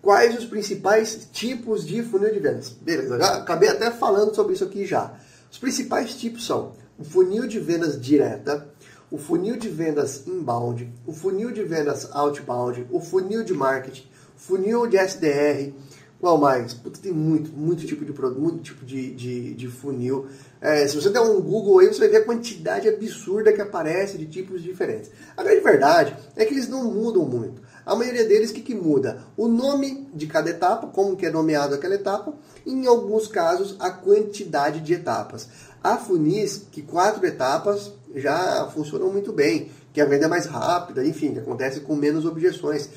Quais 0.00 0.38
os 0.38 0.44
principais 0.44 1.28
tipos 1.32 1.84
de 1.84 2.02
funil 2.04 2.32
de 2.32 2.38
vendas? 2.38 2.70
Beleza, 2.70 3.18
já 3.18 3.38
acabei 3.38 3.68
até 3.68 3.90
falando 3.90 4.34
sobre 4.34 4.54
isso 4.54 4.64
aqui 4.64 4.86
já. 4.86 5.12
Os 5.50 5.58
principais 5.58 6.14
tipos 6.14 6.46
são 6.46 6.72
o 6.96 7.04
funil 7.04 7.46
de 7.48 7.58
vendas 7.58 8.00
direta, 8.00 8.68
o 9.10 9.18
funil 9.18 9.56
de 9.56 9.68
vendas 9.68 10.26
inbound, 10.26 10.92
o 11.06 11.12
funil 11.12 11.50
de 11.50 11.64
vendas 11.64 12.08
outbound, 12.12 12.86
o 12.90 13.00
funil 13.00 13.42
de 13.42 13.54
marketing, 13.54 14.06
funil 14.36 14.86
de 14.86 14.96
SDR, 14.96 15.72
qual 16.20 16.36
mais? 16.36 16.74
Puta, 16.74 16.98
tem 17.00 17.12
muito, 17.12 17.50
muito 17.52 17.86
tipo 17.86 18.04
de 18.04 18.12
produto, 18.12 18.40
muito 18.40 18.60
tipo 18.60 18.84
de, 18.84 19.14
de, 19.14 19.54
de 19.54 19.68
funil. 19.68 20.26
É, 20.60 20.86
se 20.88 20.96
você 20.96 21.10
der 21.10 21.20
um 21.20 21.40
Google 21.40 21.78
aí, 21.78 21.86
você 21.86 22.00
vai 22.00 22.08
ver 22.08 22.16
a 22.18 22.24
quantidade 22.24 22.88
absurda 22.88 23.52
que 23.52 23.60
aparece 23.60 24.18
de 24.18 24.26
tipos 24.26 24.60
diferentes. 24.60 25.10
A 25.36 25.44
grande 25.44 25.60
verdade 25.60 26.16
é 26.34 26.44
que 26.44 26.52
eles 26.52 26.68
não 26.68 26.92
mudam 26.92 27.24
muito. 27.24 27.62
A 27.86 27.94
maioria 27.94 28.26
deles, 28.26 28.50
o 28.50 28.54
que, 28.54 28.60
que 28.60 28.74
muda? 28.74 29.22
O 29.36 29.46
nome 29.46 30.08
de 30.12 30.26
cada 30.26 30.50
etapa, 30.50 30.88
como 30.88 31.16
que 31.16 31.24
é 31.24 31.30
nomeado 31.30 31.74
aquela 31.74 31.94
etapa, 31.94 32.34
e 32.66 32.72
em 32.72 32.86
alguns 32.86 33.28
casos, 33.28 33.76
a 33.78 33.88
quantidade 33.90 34.80
de 34.80 34.94
etapas. 34.94 35.48
Há 35.82 35.96
funis 35.96 36.66
que 36.72 36.82
quatro 36.82 37.24
etapas 37.24 37.92
já 38.14 38.68
funcionam 38.74 39.10
muito 39.12 39.32
bem, 39.32 39.70
que 39.92 40.00
a 40.00 40.04
venda 40.04 40.26
é 40.26 40.28
mais 40.28 40.46
rápida, 40.46 41.04
enfim, 41.06 41.38
acontece 41.38 41.80
com 41.80 41.94
menos 41.94 42.26
objeções. 42.26 42.90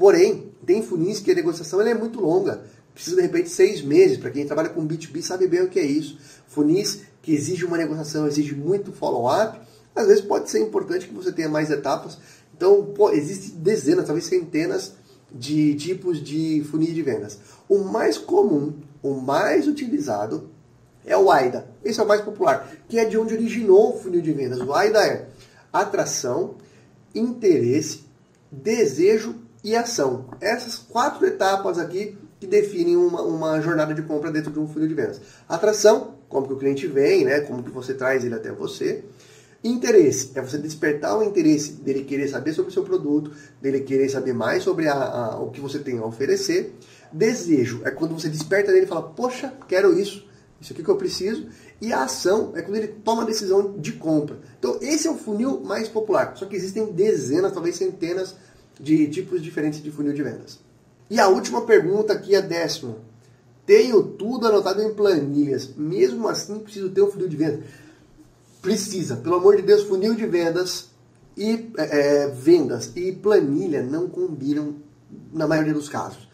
Porém, 0.00 0.50
tem 0.64 0.82
funis 0.82 1.20
que 1.20 1.30
a 1.30 1.34
negociação 1.34 1.78
é 1.82 1.92
muito 1.92 2.22
longa. 2.22 2.62
Precisa, 2.94 3.16
de 3.16 3.20
repente, 3.20 3.50
seis 3.50 3.82
meses. 3.82 4.16
Para 4.16 4.30
quem 4.30 4.46
trabalha 4.46 4.70
com 4.70 4.88
B2B 4.88 5.20
sabe 5.20 5.46
bem 5.46 5.60
o 5.60 5.68
que 5.68 5.78
é 5.78 5.84
isso. 5.84 6.18
Funis 6.48 7.02
que 7.20 7.34
exige 7.34 7.66
uma 7.66 7.76
negociação, 7.76 8.26
exige 8.26 8.54
muito 8.54 8.92
follow-up. 8.92 9.60
Às 9.94 10.06
vezes 10.06 10.24
pode 10.24 10.48
ser 10.48 10.60
importante 10.60 11.06
que 11.06 11.12
você 11.12 11.30
tenha 11.30 11.50
mais 11.50 11.70
etapas. 11.70 12.16
Então, 12.56 12.82
pô, 12.94 13.10
existem 13.10 13.58
dezenas, 13.58 14.06
talvez 14.06 14.24
centenas 14.24 14.94
de 15.30 15.74
tipos 15.74 16.24
de 16.24 16.64
funil 16.70 16.94
de 16.94 17.02
vendas. 17.02 17.38
O 17.68 17.80
mais 17.80 18.16
comum, 18.16 18.72
o 19.02 19.12
mais 19.20 19.68
utilizado 19.68 20.48
é 21.04 21.14
o 21.14 21.30
AIDA. 21.30 21.68
Esse 21.84 22.00
é 22.00 22.02
o 22.02 22.08
mais 22.08 22.22
popular, 22.22 22.72
que 22.88 22.98
é 22.98 23.04
de 23.04 23.18
onde 23.18 23.34
originou 23.34 23.94
o 23.94 23.98
funil 23.98 24.22
de 24.22 24.32
vendas. 24.32 24.60
O 24.60 24.72
AIDA 24.72 25.06
é 25.06 25.28
atração, 25.70 26.54
interesse, 27.14 28.04
desejo 28.50 29.49
e 29.62 29.76
ação. 29.76 30.26
Essas 30.40 30.76
quatro 30.76 31.26
etapas 31.26 31.78
aqui 31.78 32.16
que 32.38 32.46
definem 32.46 32.96
uma, 32.96 33.22
uma 33.22 33.60
jornada 33.60 33.92
de 33.92 34.02
compra 34.02 34.30
dentro 34.30 34.50
de 34.50 34.58
um 34.58 34.66
funil 34.66 34.88
de 34.88 34.94
vendas. 34.94 35.20
Atração, 35.48 36.14
como 36.28 36.46
que 36.46 36.52
o 36.54 36.58
cliente 36.58 36.86
vem, 36.86 37.24
né? 37.24 37.40
como 37.40 37.62
que 37.62 37.70
você 37.70 37.92
traz 37.92 38.24
ele 38.24 38.34
até 38.34 38.50
você. 38.50 39.04
Interesse, 39.62 40.30
é 40.34 40.40
você 40.40 40.56
despertar 40.56 41.18
o 41.18 41.22
interesse 41.22 41.72
dele 41.72 42.02
querer 42.04 42.28
saber 42.28 42.54
sobre 42.54 42.70
o 42.70 42.72
seu 42.72 42.82
produto, 42.82 43.30
dele 43.60 43.80
querer 43.80 44.08
saber 44.08 44.32
mais 44.32 44.62
sobre 44.62 44.88
a, 44.88 44.94
a, 44.94 45.42
o 45.42 45.50
que 45.50 45.60
você 45.60 45.78
tem 45.78 45.98
a 45.98 46.06
oferecer. 46.06 46.74
Desejo, 47.12 47.82
é 47.84 47.90
quando 47.90 48.14
você 48.14 48.30
desperta 48.30 48.72
nele 48.72 48.86
e 48.86 48.88
fala, 48.88 49.02
poxa, 49.02 49.52
quero 49.68 49.98
isso, 50.00 50.26
isso 50.58 50.72
aqui 50.72 50.82
que 50.82 50.88
eu 50.88 50.96
preciso. 50.96 51.46
E 51.78 51.92
a 51.92 52.04
ação 52.04 52.52
é 52.54 52.62
quando 52.62 52.76
ele 52.76 52.88
toma 52.88 53.22
a 53.22 53.26
decisão 53.26 53.76
de 53.76 53.92
compra. 53.92 54.38
Então 54.58 54.78
esse 54.80 55.06
é 55.06 55.10
o 55.10 55.16
funil 55.16 55.60
mais 55.60 55.88
popular, 55.88 56.34
só 56.36 56.46
que 56.46 56.56
existem 56.56 56.92
dezenas, 56.92 57.52
talvez 57.52 57.76
centenas 57.76 58.36
de 58.80 59.06
tipos 59.08 59.42
diferentes 59.42 59.82
de 59.82 59.90
funil 59.90 60.12
de 60.12 60.22
vendas. 60.22 60.58
E 61.08 61.20
a 61.20 61.28
última 61.28 61.62
pergunta 61.62 62.12
aqui, 62.12 62.34
a 62.34 62.40
décima. 62.40 62.96
Tenho 63.66 64.02
tudo 64.02 64.46
anotado 64.46 64.82
em 64.82 64.94
planilhas, 64.94 65.74
mesmo 65.76 66.28
assim 66.28 66.58
preciso 66.58 66.90
ter 66.90 67.02
um 67.02 67.10
funil 67.10 67.28
de 67.28 67.36
vendas. 67.36 67.64
Precisa, 68.62 69.16
pelo 69.16 69.36
amor 69.36 69.56
de 69.56 69.62
Deus, 69.62 69.84
funil 69.84 70.14
de 70.14 70.26
vendas 70.26 70.88
e 71.36 71.70
é, 71.76 72.24
é 72.24 72.28
vendas 72.28 72.92
e 72.96 73.12
planilha 73.12 73.82
não 73.82 74.08
combinam 74.08 74.76
na 75.32 75.46
maioria 75.46 75.74
dos 75.74 75.88
casos. 75.88 76.28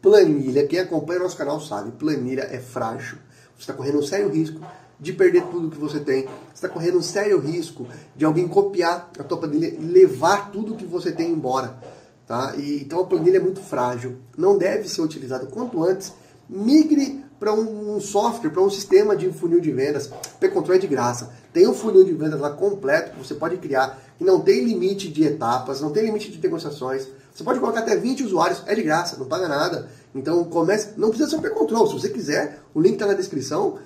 Planilha, 0.00 0.66
quem 0.66 0.78
acompanha 0.78 1.20
nosso 1.20 1.36
canal 1.36 1.60
sabe, 1.60 1.92
planilha 1.92 2.42
é 2.42 2.58
frágil. 2.58 3.18
Você 3.54 3.62
está 3.62 3.72
correndo 3.72 3.98
um 3.98 4.02
sério 4.02 4.28
risco 4.28 4.60
de 5.02 5.12
perder 5.12 5.42
tudo 5.50 5.68
que 5.68 5.76
você 5.76 5.98
tem. 5.98 6.22
Você 6.22 6.30
está 6.54 6.68
correndo 6.68 6.98
um 6.98 7.02
sério 7.02 7.40
risco 7.40 7.88
de 8.14 8.24
alguém 8.24 8.46
copiar 8.46 9.10
a 9.18 9.24
tua 9.24 9.36
planilha 9.36 9.66
e 9.66 9.84
levar 9.84 10.52
tudo 10.52 10.76
que 10.76 10.86
você 10.86 11.10
tem 11.10 11.28
embora. 11.28 11.76
Tá? 12.24 12.54
E, 12.56 12.82
então 12.82 13.00
a 13.00 13.04
planilha 13.04 13.38
é 13.38 13.40
muito 13.40 13.60
frágil, 13.60 14.18
não 14.38 14.56
deve 14.56 14.88
ser 14.88 15.02
utilizada. 15.02 15.46
Quanto 15.46 15.82
antes, 15.82 16.12
migre 16.48 17.24
para 17.40 17.52
um, 17.52 17.96
um, 17.96 18.00
software, 18.00 18.50
para 18.50 18.62
um 18.62 18.70
sistema 18.70 19.16
de 19.16 19.28
funil 19.32 19.60
de 19.60 19.72
vendas. 19.72 20.08
P-Control 20.38 20.76
é 20.76 20.78
de 20.78 20.86
graça. 20.86 21.32
Tem 21.52 21.66
um 21.66 21.74
funil 21.74 22.04
de 22.04 22.12
vendas 22.12 22.38
lá 22.38 22.50
completo 22.50 23.10
que 23.10 23.18
você 23.18 23.34
pode 23.34 23.56
criar, 23.56 24.00
que 24.16 24.22
não 24.22 24.40
tem 24.40 24.64
limite 24.64 25.08
de 25.08 25.24
etapas, 25.24 25.80
não 25.80 25.90
tem 25.90 26.04
limite 26.04 26.30
de 26.30 26.40
negociações. 26.40 27.08
Você 27.34 27.42
pode 27.42 27.58
colocar 27.58 27.80
até 27.80 27.96
20 27.96 28.22
usuários, 28.22 28.62
é 28.66 28.74
de 28.76 28.82
graça, 28.82 29.16
não 29.16 29.26
paga 29.26 29.48
nada. 29.48 29.88
Então 30.14 30.44
comece, 30.44 30.90
não 30.96 31.08
precisa 31.08 31.30
ser 31.30 31.36
o 31.36 31.42
P-Control, 31.42 31.88
se 31.88 31.94
você 31.94 32.08
quiser, 32.08 32.60
o 32.72 32.80
link 32.80 32.92
está 32.92 33.06
na 33.06 33.14
descrição. 33.14 33.78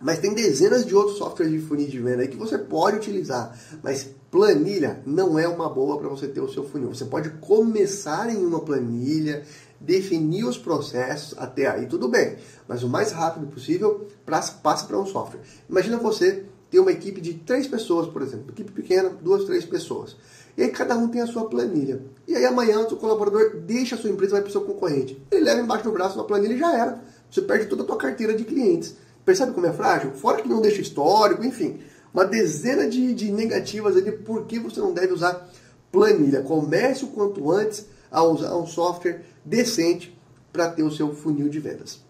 Mas 0.00 0.18
tem 0.18 0.34
dezenas 0.34 0.84
de 0.84 0.94
outros 0.94 1.16
softwares 1.16 1.52
de 1.52 1.58
funil 1.58 1.88
de 1.88 1.98
venda 1.98 2.22
aí 2.22 2.28
que 2.28 2.36
você 2.36 2.58
pode 2.58 2.98
utilizar. 2.98 3.58
Mas 3.82 4.10
planilha 4.30 5.00
não 5.06 5.38
é 5.38 5.48
uma 5.48 5.68
boa 5.68 5.98
para 5.98 6.08
você 6.08 6.26
ter 6.28 6.40
o 6.40 6.52
seu 6.52 6.64
funil. 6.64 6.88
Você 6.88 7.06
pode 7.06 7.30
começar 7.40 8.28
em 8.28 8.44
uma 8.44 8.60
planilha, 8.60 9.42
definir 9.80 10.44
os 10.44 10.58
processos, 10.58 11.36
até 11.38 11.66
aí 11.66 11.86
tudo 11.86 12.08
bem. 12.08 12.36
Mas 12.68 12.82
o 12.82 12.88
mais 12.88 13.12
rápido 13.12 13.46
possível, 13.46 14.06
passe 14.24 14.86
para 14.86 14.98
um 14.98 15.06
software. 15.06 15.40
Imagina 15.68 15.96
você 15.96 16.44
ter 16.70 16.80
uma 16.80 16.92
equipe 16.92 17.20
de 17.20 17.34
três 17.34 17.66
pessoas, 17.66 18.06
por 18.06 18.22
exemplo. 18.22 18.50
Equipe 18.50 18.72
pequena, 18.72 19.10
duas, 19.22 19.44
três 19.44 19.64
pessoas. 19.64 20.16
E 20.56 20.62
aí 20.62 20.70
cada 20.70 20.96
um 20.96 21.08
tem 21.08 21.20
a 21.20 21.26
sua 21.26 21.48
planilha. 21.48 22.02
E 22.26 22.34
aí 22.34 22.44
amanhã 22.44 22.80
o 22.80 22.88
seu 22.88 22.96
colaborador 22.96 23.56
deixa 23.60 23.94
a 23.94 23.98
sua 23.98 24.10
empresa 24.10 24.32
vai 24.32 24.42
para 24.42 24.48
o 24.48 24.52
seu 24.52 24.62
concorrente. 24.62 25.22
Ele 25.30 25.44
leva 25.44 25.60
embaixo 25.60 25.84
do 25.84 25.92
braço 25.92 26.18
a 26.18 26.24
planilha 26.24 26.54
e 26.54 26.58
já 26.58 26.76
era. 26.76 27.02
Você 27.30 27.42
perde 27.42 27.66
toda 27.66 27.82
a 27.82 27.86
tua 27.86 27.96
carteira 27.96 28.34
de 28.34 28.44
clientes. 28.44 28.96
Percebe 29.26 29.52
como 29.52 29.66
é 29.66 29.72
frágil? 29.72 30.12
Fora 30.12 30.40
que 30.40 30.48
não 30.48 30.62
deixa 30.62 30.80
histórico, 30.80 31.44
enfim. 31.44 31.80
Uma 32.14 32.24
dezena 32.24 32.88
de, 32.88 33.12
de 33.12 33.30
negativas 33.30 33.96
ali 33.96 34.12
por 34.12 34.46
que 34.46 34.58
você 34.58 34.80
não 34.80 34.94
deve 34.94 35.12
usar 35.12 35.50
planilha. 35.92 36.42
Comece 36.42 37.04
o 37.04 37.08
quanto 37.08 37.50
antes 37.50 37.84
a 38.10 38.22
usar 38.22 38.56
um 38.56 38.66
software 38.66 39.22
decente 39.44 40.16
para 40.52 40.70
ter 40.70 40.84
o 40.84 40.90
seu 40.90 41.14
funil 41.14 41.48
de 41.48 41.58
vendas. 41.58 42.00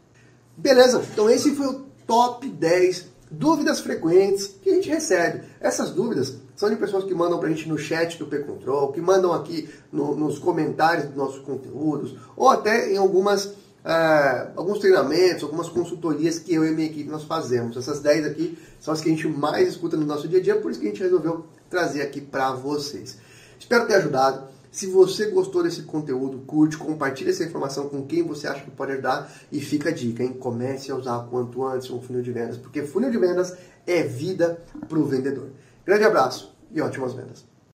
Beleza, 0.56 1.02
então 1.12 1.28
esse 1.28 1.54
foi 1.54 1.66
o 1.66 1.86
top 2.06 2.48
10 2.48 3.06
dúvidas 3.30 3.80
frequentes 3.80 4.46
que 4.62 4.70
a 4.70 4.74
gente 4.74 4.88
recebe. 4.88 5.42
Essas 5.60 5.90
dúvidas 5.90 6.36
são 6.54 6.70
de 6.70 6.76
pessoas 6.76 7.04
que 7.04 7.14
mandam 7.14 7.38
para 7.38 7.48
a 7.48 7.50
gente 7.50 7.68
no 7.68 7.78
chat 7.78 8.18
do 8.18 8.26
P-Control, 8.26 8.92
que 8.92 9.00
mandam 9.00 9.32
aqui 9.32 9.68
no, 9.90 10.14
nos 10.14 10.38
comentários 10.38 11.06
dos 11.06 11.16
nossos 11.16 11.40
conteúdos, 11.40 12.16
ou 12.36 12.48
até 12.48 12.92
em 12.92 12.96
algumas, 12.96 13.54
uh, 13.86 14.50
alguns 14.56 14.80
treinamentos, 14.80 15.44
algumas 15.44 15.68
consultorias 15.68 16.38
que 16.38 16.52
eu 16.52 16.64
e 16.66 16.72
minha 16.72 16.88
equipe 16.88 17.08
nós 17.08 17.22
fazemos. 17.22 17.76
Essas 17.76 18.00
10 18.00 18.26
aqui 18.26 18.58
são 18.80 18.92
as 18.92 19.00
que 19.00 19.08
a 19.08 19.12
gente 19.12 19.28
mais 19.28 19.68
escuta 19.68 19.96
no 19.96 20.04
nosso 20.04 20.26
dia 20.26 20.40
a 20.40 20.42
dia, 20.42 20.56
por 20.56 20.70
isso 20.70 20.80
que 20.80 20.86
a 20.86 20.90
gente 20.90 21.02
resolveu 21.02 21.46
trazer 21.70 22.02
aqui 22.02 22.20
para 22.20 22.52
vocês. 22.52 23.16
Espero 23.58 23.86
ter 23.86 23.94
ajudado. 23.94 24.56
Se 24.70 24.86
você 24.88 25.30
gostou 25.30 25.62
desse 25.62 25.82
conteúdo, 25.82 26.40
curte, 26.40 26.76
compartilhe 26.76 27.30
essa 27.30 27.44
informação 27.44 27.88
com 27.88 28.04
quem 28.06 28.22
você 28.22 28.46
acha 28.46 28.62
que 28.62 28.70
pode 28.70 28.92
ajudar 28.92 29.32
e 29.50 29.58
fica 29.58 29.88
a 29.88 29.92
dica, 29.92 30.22
hein? 30.22 30.34
Comece 30.34 30.90
a 30.90 30.96
usar 30.96 31.26
quanto 31.30 31.64
antes 31.64 31.88
um 31.88 32.02
funil 32.02 32.20
de 32.20 32.30
vendas, 32.30 32.58
porque 32.58 32.82
funil 32.82 33.10
de 33.10 33.16
vendas 33.16 33.56
é 33.86 34.02
vida 34.02 34.62
para 34.86 34.98
o 34.98 35.06
vendedor. 35.06 35.48
Grande 35.86 36.04
abraço 36.04 36.54
e 36.70 36.80
ótimas 36.82 37.14
vendas. 37.14 37.55